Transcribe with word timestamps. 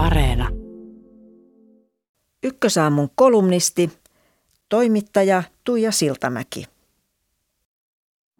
Areena. 0.00 0.48
Ykkösaamun 2.42 3.10
kolumnisti, 3.14 3.90
toimittaja 4.68 5.42
Tuija 5.64 5.92
Siltamäki. 5.92 6.66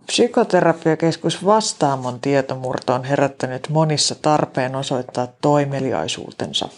Psykoterapiakeskus 0.07 1.45
Vastaamon 1.45 2.21
tietomurto 2.21 2.95
on 2.95 3.05
herättänyt 3.05 3.69
monissa 3.69 4.15
tarpeen 4.15 4.77
osoittaa 4.77 5.29
toimeliaisuutensa. 5.43 6.69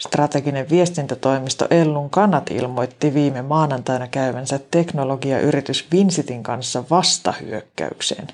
Strateginen 0.00 0.70
viestintätoimisto 0.70 1.66
Ellun 1.70 2.10
Kanat 2.10 2.50
ilmoitti 2.50 3.14
viime 3.14 3.42
maanantaina 3.42 4.08
käyvänsä 4.08 4.60
teknologiayritys 4.70 5.86
Vinsitin 5.92 6.42
kanssa 6.42 6.84
vastahyökkäykseen. 6.90 8.26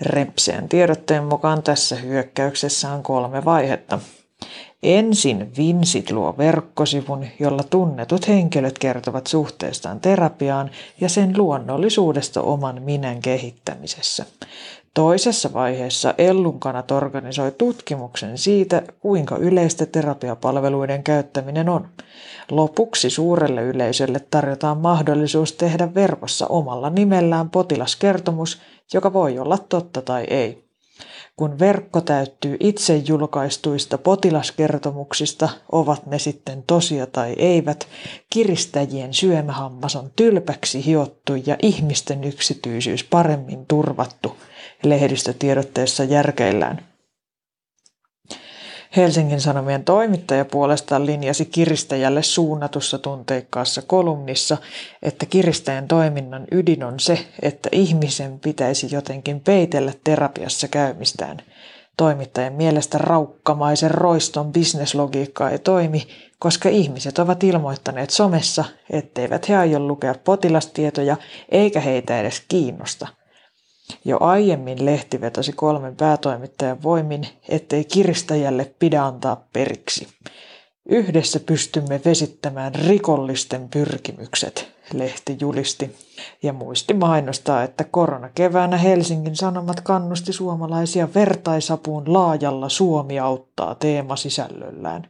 Rempseän 0.00 0.68
tiedotteen 0.68 1.24
mukaan 1.24 1.62
tässä 1.62 1.96
hyökkäyksessä 1.96 2.92
on 2.92 3.02
kolme 3.02 3.44
vaihetta. 3.44 3.98
Ensin 4.82 5.52
Vinsit 5.56 6.10
luo 6.10 6.34
verkkosivun, 6.38 7.26
jolla 7.40 7.62
tunnetut 7.70 8.28
henkilöt 8.28 8.78
kertovat 8.78 9.26
suhteestaan 9.26 10.00
terapiaan 10.00 10.70
ja 11.00 11.08
sen 11.08 11.34
luonnollisuudesta 11.36 12.42
oman 12.42 12.82
minän 12.82 13.20
kehittämisessä. 13.20 14.24
Toisessa 14.94 15.52
vaiheessa 15.52 16.14
Ellunkanat 16.18 16.90
organisoi 16.90 17.52
tutkimuksen 17.52 18.38
siitä, 18.38 18.82
kuinka 19.00 19.36
yleistä 19.36 19.86
terapiapalveluiden 19.86 21.04
käyttäminen 21.04 21.68
on. 21.68 21.88
Lopuksi 22.50 23.10
suurelle 23.10 23.62
yleisölle 23.62 24.20
tarjotaan 24.30 24.78
mahdollisuus 24.78 25.52
tehdä 25.52 25.94
verkossa 25.94 26.46
omalla 26.46 26.90
nimellään 26.90 27.50
potilaskertomus, 27.50 28.60
joka 28.94 29.12
voi 29.12 29.38
olla 29.38 29.58
totta 29.58 30.02
tai 30.02 30.24
ei. 30.30 30.67
Kun 31.38 31.58
verkko 31.58 32.00
täyttyy 32.00 32.56
itse 32.60 32.96
julkaistuista 32.96 33.98
potilaskertomuksista, 33.98 35.48
ovat 35.72 36.06
ne 36.06 36.18
sitten 36.18 36.64
tosia 36.66 37.06
tai 37.06 37.34
eivät, 37.38 37.88
kiristäjien 38.30 39.14
syömähammas 39.14 39.96
on 39.96 40.10
tylpäksi 40.16 40.86
hiottu 40.86 41.34
ja 41.46 41.56
ihmisten 41.62 42.24
yksityisyys 42.24 43.04
paremmin 43.04 43.66
turvattu, 43.66 44.36
lehdistötiedotteessa 44.82 46.04
järkeillään. 46.04 46.87
Helsingin 48.96 49.40
Sanomien 49.40 49.84
toimittaja 49.84 50.44
puolestaan 50.44 51.06
linjasi 51.06 51.44
kiristäjälle 51.44 52.22
suunnatussa 52.22 52.98
tunteikkaassa 52.98 53.82
kolumnissa, 53.82 54.56
että 55.02 55.26
kiristäjän 55.26 55.88
toiminnan 55.88 56.46
ydin 56.50 56.84
on 56.84 57.00
se, 57.00 57.26
että 57.42 57.68
ihmisen 57.72 58.40
pitäisi 58.40 58.88
jotenkin 58.90 59.40
peitellä 59.40 59.92
terapiassa 60.04 60.68
käymistään. 60.68 61.36
Toimittajan 61.96 62.52
mielestä 62.52 62.98
raukkamaisen 62.98 63.90
roiston 63.90 64.52
bisneslogiikka 64.52 65.50
ei 65.50 65.58
toimi, 65.58 66.08
koska 66.38 66.68
ihmiset 66.68 67.18
ovat 67.18 67.44
ilmoittaneet 67.44 68.10
somessa, 68.10 68.64
etteivät 68.90 69.48
he 69.48 69.56
aio 69.56 69.80
lukea 69.80 70.14
potilastietoja 70.24 71.16
eikä 71.48 71.80
heitä 71.80 72.20
edes 72.20 72.42
kiinnosta– 72.48 73.08
jo 74.04 74.16
aiemmin 74.20 74.84
lehti 74.84 75.20
vetosi 75.20 75.52
kolmen 75.52 75.96
päätoimittajan 75.96 76.82
voimin, 76.82 77.28
ettei 77.48 77.84
kiristäjälle 77.84 78.74
pidä 78.78 79.04
antaa 79.04 79.46
periksi. 79.52 80.08
Yhdessä 80.88 81.40
pystymme 81.40 82.00
vesittämään 82.04 82.74
rikollisten 82.74 83.68
pyrkimykset, 83.68 84.68
lehti 84.92 85.36
julisti 85.40 85.96
ja 86.42 86.52
muisti 86.52 86.94
mainostaa, 86.94 87.62
että 87.62 87.84
koronakeväänä 87.84 88.76
Helsingin 88.76 89.36
Sanomat 89.36 89.80
kannusti 89.80 90.32
suomalaisia 90.32 91.08
vertaisapuun 91.14 92.12
laajalla 92.12 92.68
Suomi 92.68 93.18
auttaa 93.18 93.74
teemasisällöllään. 93.74 95.08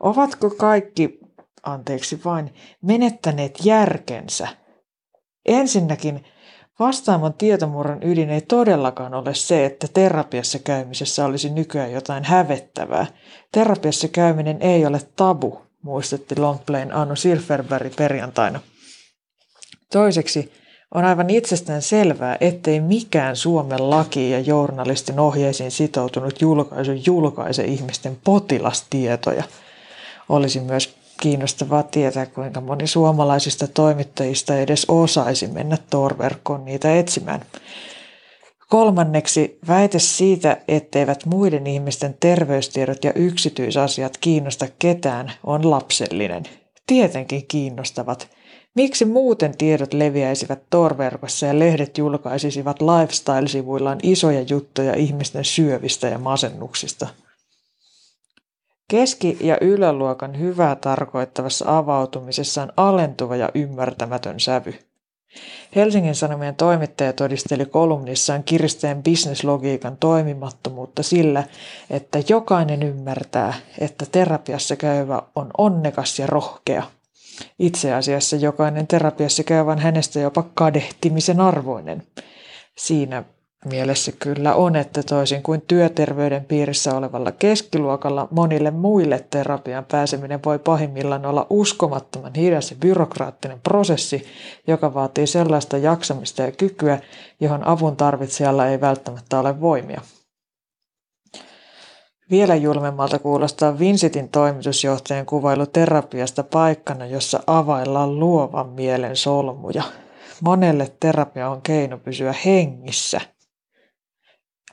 Ovatko 0.00 0.50
kaikki, 0.50 1.18
anteeksi 1.62 2.20
vain, 2.24 2.54
menettäneet 2.82 3.58
järkensä? 3.64 4.48
Ensinnäkin 5.46 6.24
Vastaamon 6.80 7.34
tietomurron 7.34 8.02
ydin 8.02 8.30
ei 8.30 8.40
todellakaan 8.40 9.14
ole 9.14 9.34
se, 9.34 9.64
että 9.64 9.88
terapiassa 9.94 10.58
käymisessä 10.58 11.24
olisi 11.24 11.50
nykyään 11.50 11.92
jotain 11.92 12.24
hävettävää. 12.24 13.06
Terapiassa 13.52 14.08
käyminen 14.08 14.62
ei 14.62 14.86
ole 14.86 15.00
tabu, 15.16 15.62
muistutti 15.82 16.40
Longplain 16.40 16.92
Anu 16.92 17.16
Silverberg 17.16 17.96
perjantaina. 17.96 18.60
Toiseksi 19.92 20.52
on 20.94 21.04
aivan 21.04 21.30
itsestään 21.30 21.82
selvää, 21.82 22.36
ettei 22.40 22.80
mikään 22.80 23.36
Suomen 23.36 23.90
laki 23.90 24.30
ja 24.30 24.40
journalistin 24.40 25.20
ohjeisiin 25.20 25.70
sitoutunut 25.70 26.40
julkaisu 26.40 26.92
julkaise 26.92 27.64
ihmisten 27.64 28.18
potilastietoja. 28.24 29.44
Olisi 30.28 30.60
myös 30.60 30.96
kiinnostavaa 31.20 31.82
tietää, 31.82 32.26
kuinka 32.26 32.60
moni 32.60 32.86
suomalaisista 32.86 33.66
toimittajista 33.66 34.58
edes 34.58 34.84
osaisi 34.88 35.46
mennä 35.46 35.78
torverkkoon 35.90 36.64
niitä 36.64 36.98
etsimään. 36.98 37.42
Kolmanneksi 38.68 39.58
väite 39.68 39.98
siitä, 39.98 40.56
etteivät 40.68 41.26
muiden 41.26 41.66
ihmisten 41.66 42.16
terveystiedot 42.20 43.04
ja 43.04 43.12
yksityisasiat 43.12 44.16
kiinnosta 44.16 44.66
ketään, 44.78 45.32
on 45.44 45.70
lapsellinen. 45.70 46.42
Tietenkin 46.86 47.46
kiinnostavat. 47.46 48.28
Miksi 48.74 49.04
muuten 49.04 49.56
tiedot 49.56 49.94
leviäisivät 49.94 50.62
torverkossa 50.70 51.46
ja 51.46 51.58
lehdet 51.58 51.98
julkaisisivat 51.98 52.76
lifestyle-sivuillaan 52.80 53.98
isoja 54.02 54.42
juttuja 54.42 54.94
ihmisten 54.94 55.44
syövistä 55.44 56.08
ja 56.08 56.18
masennuksista– 56.18 57.08
Keski- 58.88 59.38
ja 59.40 59.58
yläluokan 59.60 60.38
hyvää 60.38 60.76
tarkoittavassa 60.76 61.78
avautumisessa 61.78 62.62
on 62.62 62.72
alentuva 62.76 63.36
ja 63.36 63.48
ymmärtämätön 63.54 64.40
sävy. 64.40 64.74
Helsingin 65.76 66.14
Sanomien 66.14 66.54
toimittaja 66.54 67.12
todisteli 67.12 67.66
kolumnissaan 67.66 68.44
kiristäjän 68.44 69.02
bisneslogiikan 69.02 69.96
toimimattomuutta 69.96 71.02
sillä, 71.02 71.44
että 71.90 72.18
jokainen 72.28 72.82
ymmärtää, 72.82 73.54
että 73.78 74.06
terapiassa 74.12 74.76
käyvä 74.76 75.22
on 75.34 75.50
onnekas 75.58 76.18
ja 76.18 76.26
rohkea. 76.26 76.82
Itse 77.58 77.94
asiassa 77.94 78.36
jokainen 78.36 78.86
terapiassa 78.86 79.44
käyvä 79.44 79.72
on 79.72 79.78
hänestä 79.78 80.20
jopa 80.20 80.44
kadehtimisen 80.54 81.40
arvoinen. 81.40 82.02
Siinä 82.78 83.24
mielessä 83.64 84.12
kyllä 84.12 84.54
on, 84.54 84.76
että 84.76 85.02
toisin 85.02 85.42
kuin 85.42 85.62
työterveyden 85.68 86.44
piirissä 86.44 86.96
olevalla 86.96 87.32
keskiluokalla 87.32 88.28
monille 88.30 88.70
muille 88.70 89.24
terapian 89.30 89.84
pääseminen 89.84 90.40
voi 90.44 90.58
pahimmillaan 90.58 91.26
olla 91.26 91.46
uskomattoman 91.50 92.34
hidas 92.34 92.70
ja 92.70 92.76
byrokraattinen 92.80 93.60
prosessi, 93.60 94.26
joka 94.66 94.94
vaatii 94.94 95.26
sellaista 95.26 95.78
jaksamista 95.78 96.42
ja 96.42 96.52
kykyä, 96.52 96.98
johon 97.40 97.66
avun 97.66 97.96
tarvitsijalla 97.96 98.66
ei 98.66 98.80
välttämättä 98.80 99.38
ole 99.40 99.60
voimia. 99.60 100.00
Vielä 102.30 102.54
julmemmalta 102.54 103.18
kuulostaa 103.18 103.78
Vinsitin 103.78 104.28
toimitusjohtajan 104.28 105.26
kuvailu 105.26 105.66
terapiasta 105.66 106.44
paikkana, 106.44 107.06
jossa 107.06 107.40
availlaan 107.46 108.20
luovan 108.20 108.68
mielen 108.68 109.16
solmuja. 109.16 109.82
Monelle 110.40 110.92
terapia 111.00 111.50
on 111.50 111.62
keino 111.62 111.98
pysyä 111.98 112.34
hengissä– 112.44 113.20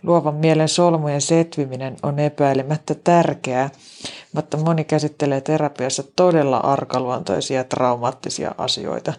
Luovan 0.04 0.36
mielen 0.36 0.70
solmujen 0.70 1.22
setviminen 1.22 1.96
on 2.04 2.20
epäilemättä 2.20 2.96
tärkeää, 3.04 3.70
mutta 4.34 4.58
moni 4.58 4.84
käsittelee 4.84 5.42
terapiassa 5.42 6.04
todella 6.16 6.58
arkaluontoisia 6.58 7.64
traumaattisia 7.64 8.56
asioita. 8.58 9.14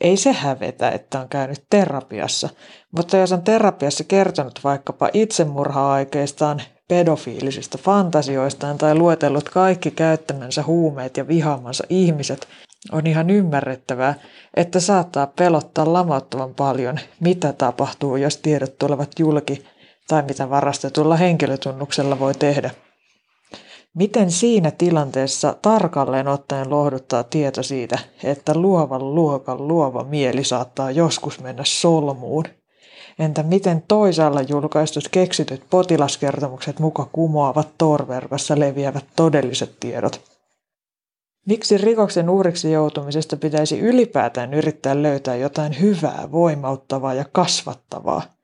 Ei 0.00 0.16
se 0.16 0.32
hävetä, 0.32 0.90
että 0.90 1.20
on 1.20 1.28
käynyt 1.28 1.64
terapiassa, 1.70 2.48
mutta 2.96 3.16
jos 3.16 3.32
on 3.32 3.42
terapiassa 3.42 4.04
kertonut 4.04 4.60
vaikkapa 4.64 5.08
itsemurha-aikeistaan, 5.12 6.62
pedofiilisista 6.88 7.78
fantasioistaan 7.78 8.78
tai 8.78 8.94
luetellut 8.94 9.48
kaikki 9.48 9.90
käyttämänsä 9.90 10.62
huumeet 10.62 11.16
ja 11.16 11.28
vihaamansa 11.28 11.84
ihmiset, 11.88 12.48
on 12.92 13.06
ihan 13.06 13.30
ymmärrettävää, 13.30 14.14
että 14.56 14.80
saattaa 14.80 15.26
pelottaa 15.26 15.92
lamauttavan 15.92 16.54
paljon, 16.54 16.98
mitä 17.20 17.52
tapahtuu, 17.52 18.16
jos 18.16 18.36
tiedot 18.36 18.78
tulevat 18.78 19.10
julki 19.18 19.64
tai 20.08 20.22
mitä 20.22 20.50
varastetulla 20.50 21.16
henkilötunnuksella 21.16 22.18
voi 22.18 22.34
tehdä. 22.34 22.70
Miten 23.94 24.30
siinä 24.30 24.70
tilanteessa 24.70 25.56
tarkalleen 25.62 26.28
ottaen 26.28 26.70
lohduttaa 26.70 27.24
tieto 27.24 27.62
siitä, 27.62 27.98
että 28.24 28.54
luovan 28.54 29.14
luokan 29.14 29.68
luova 29.68 30.04
mieli 30.04 30.44
saattaa 30.44 30.90
joskus 30.90 31.40
mennä 31.40 31.62
solmuun? 31.66 32.44
Entä 33.18 33.42
miten 33.42 33.82
toisaalla 33.88 34.42
julkaistut 34.42 35.08
keksityt 35.10 35.62
potilaskertomukset 35.70 36.78
muka 36.78 37.08
kumoavat 37.12 37.68
torverkossa 37.78 38.58
leviävät 38.58 39.04
todelliset 39.16 39.76
tiedot? 39.80 40.20
Miksi 41.46 41.78
rikoksen 41.78 42.30
uhriksi 42.30 42.72
joutumisesta 42.72 43.36
pitäisi 43.36 43.80
ylipäätään 43.80 44.54
yrittää 44.54 45.02
löytää 45.02 45.36
jotain 45.36 45.80
hyvää, 45.80 46.32
voimauttavaa 46.32 47.14
ja 47.14 47.24
kasvattavaa? 47.32 48.35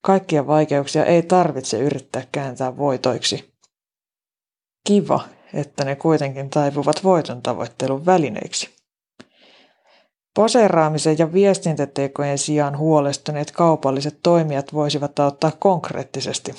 Kaikkia 0.00 0.46
vaikeuksia 0.46 1.04
ei 1.04 1.22
tarvitse 1.22 1.78
yrittää 1.78 2.22
kääntää 2.32 2.76
voitoiksi. 2.76 3.54
kiva, 4.86 5.20
että 5.54 5.84
ne 5.84 5.96
kuitenkin 5.96 6.50
taipuvat 6.50 7.04
voiton 7.04 7.42
tavoittelun 7.42 8.06
välineiksi. 8.06 8.70
Poseeraamisen 10.34 11.18
ja 11.18 11.32
viestintätekojen 11.32 12.38
sijaan 12.38 12.78
huolestuneet 12.78 13.50
kaupalliset 13.50 14.18
toimijat 14.22 14.72
voisivat 14.72 15.18
auttaa 15.18 15.52
konkreettisesti. 15.58 16.54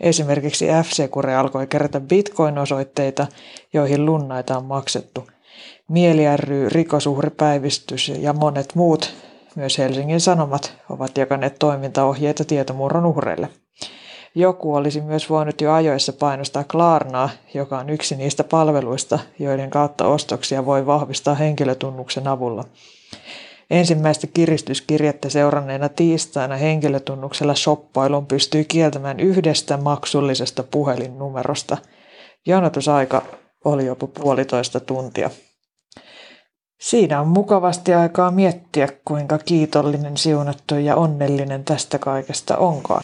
Esimerkiksi 0.00 0.66
F-Secure 0.66 1.34
alkoi 1.34 1.66
kerätä 1.66 2.00
bitcoin-osoitteita, 2.00 3.26
joihin 3.72 4.06
lunnaita 4.06 4.58
on 4.58 4.64
maksettu. 4.64 5.26
Mieli 5.88 6.22
ry, 6.36 6.68
ja 8.22 8.32
monet 8.32 8.74
muut, 8.74 9.14
myös 9.56 9.78
Helsingin 9.78 10.20
Sanomat, 10.20 10.74
ovat 10.90 11.18
jakaneet 11.18 11.58
toimintaohjeita 11.58 12.44
tietomurron 12.44 13.06
uhreille. 13.06 13.48
Joku 14.34 14.74
olisi 14.74 15.00
myös 15.00 15.30
voinut 15.30 15.60
jo 15.60 15.72
ajoissa 15.72 16.12
painostaa 16.12 16.64
Klarnaa, 16.64 17.30
joka 17.54 17.78
on 17.78 17.90
yksi 17.90 18.16
niistä 18.16 18.44
palveluista, 18.44 19.18
joiden 19.38 19.70
kautta 19.70 20.06
ostoksia 20.06 20.66
voi 20.66 20.86
vahvistaa 20.86 21.34
henkilötunnuksen 21.34 22.28
avulla. 22.28 22.64
Ensimmäistä 23.70 24.26
kiristyskirjettä 24.26 25.28
seuranneena 25.28 25.88
tiistaina 25.88 26.56
henkilötunnuksella 26.56 27.54
shoppailun 27.54 28.26
pystyi 28.26 28.64
kieltämään 28.64 29.20
yhdestä 29.20 29.76
maksullisesta 29.76 30.62
puhelinnumerosta. 30.62 31.76
Jonotusaika 32.46 33.22
oli 33.64 33.86
jopa 33.86 34.06
puolitoista 34.06 34.80
tuntia. 34.80 35.30
Siinä 36.78 37.20
on 37.20 37.28
mukavasti 37.28 37.94
aikaa 37.94 38.30
miettiä, 38.30 38.88
kuinka 39.04 39.38
kiitollinen, 39.38 40.16
siunattu 40.16 40.74
ja 40.74 40.96
onnellinen 40.96 41.64
tästä 41.64 41.98
kaikesta 41.98 42.56
onkaan. 42.56 43.02